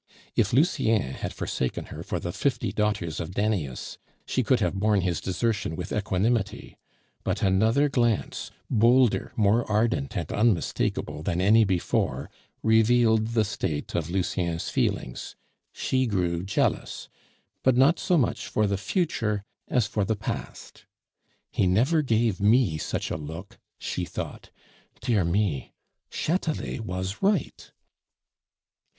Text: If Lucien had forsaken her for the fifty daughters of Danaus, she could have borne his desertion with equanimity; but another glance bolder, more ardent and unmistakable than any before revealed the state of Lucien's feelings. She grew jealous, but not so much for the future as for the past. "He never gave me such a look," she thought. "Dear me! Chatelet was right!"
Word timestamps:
If 0.35 0.51
Lucien 0.51 1.03
had 1.13 1.31
forsaken 1.31 1.85
her 1.93 2.01
for 2.01 2.19
the 2.19 2.31
fifty 2.33 2.71
daughters 2.71 3.19
of 3.19 3.35
Danaus, 3.35 3.99
she 4.25 4.41
could 4.41 4.59
have 4.59 4.73
borne 4.73 5.01
his 5.01 5.21
desertion 5.21 5.75
with 5.75 5.91
equanimity; 5.91 6.79
but 7.23 7.43
another 7.43 7.87
glance 7.87 8.49
bolder, 8.67 9.31
more 9.35 9.63
ardent 9.69 10.17
and 10.17 10.31
unmistakable 10.31 11.21
than 11.21 11.39
any 11.39 11.63
before 11.65 12.31
revealed 12.63 13.35
the 13.37 13.45
state 13.45 13.93
of 13.93 14.09
Lucien's 14.09 14.69
feelings. 14.69 15.35
She 15.71 16.07
grew 16.07 16.41
jealous, 16.41 17.07
but 17.61 17.77
not 17.77 17.99
so 17.99 18.17
much 18.17 18.47
for 18.47 18.65
the 18.65 18.79
future 18.79 19.43
as 19.67 19.85
for 19.85 20.03
the 20.03 20.15
past. 20.15 20.87
"He 21.51 21.67
never 21.67 22.01
gave 22.01 22.39
me 22.41 22.79
such 22.79 23.11
a 23.11 23.17
look," 23.17 23.59
she 23.77 24.05
thought. 24.05 24.49
"Dear 24.99 25.23
me! 25.23 25.73
Chatelet 26.09 26.79
was 26.83 27.21
right!" 27.21 27.71